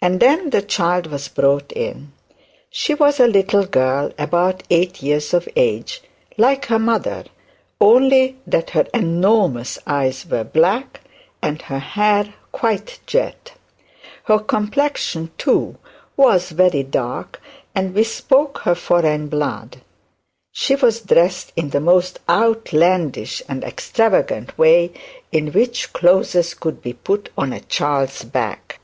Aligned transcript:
And 0.00 0.20
then 0.20 0.50
the 0.50 0.62
child 0.62 1.06
was 1.06 1.28
brought 1.28 1.70
in. 1.72 2.12
She 2.70 2.94
was 2.94 3.20
a 3.20 3.26
little 3.26 3.66
girl, 3.66 4.10
about 4.18 4.62
eight 4.70 5.02
years 5.02 5.32
of 5.34 5.48
age, 5.56 6.02
like 6.38 6.66
her 6.66 6.78
mother, 6.78 7.24
only 7.80 8.36
that 8.46 8.70
her 8.70 8.86
enormous 8.92 9.78
eyes 9.86 10.26
were 10.26 10.44
black, 10.44 11.00
and 11.42 11.60
her 11.62 11.78
hair 11.78 12.32
quite 12.52 13.00
jet. 13.06 13.52
Her 14.24 14.38
complexion 14.38 15.30
too 15.38 15.76
was 16.16 16.50
very 16.50 16.82
dark, 16.82 17.40
and 17.74 17.94
bespoke 17.94 18.58
her 18.64 18.74
foreign 18.74 19.28
blood. 19.28 19.80
She 20.52 20.74
was 20.74 21.02
dressed 21.02 21.52
in 21.56 21.70
the 21.70 21.80
most 21.80 22.18
outlandish 22.28 23.42
and 23.48 23.62
extravagant 23.62 24.56
way 24.58 24.92
in 25.32 25.52
which 25.52 25.92
clothes 25.92 26.54
could 26.54 26.82
be 26.82 26.92
put 26.94 27.28
on 27.38 27.52
a 27.52 27.60
child's 27.60 28.24
back. 28.24 28.80